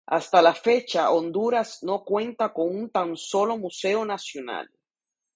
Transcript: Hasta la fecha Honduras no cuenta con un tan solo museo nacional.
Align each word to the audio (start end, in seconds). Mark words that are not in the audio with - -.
Hasta 0.15 0.41
la 0.41 0.53
fecha 0.55 1.11
Honduras 1.11 1.83
no 1.83 2.03
cuenta 2.03 2.51
con 2.51 2.75
un 2.75 2.89
tan 2.89 3.15
solo 3.15 3.55
museo 3.55 4.03
nacional. 4.03 4.67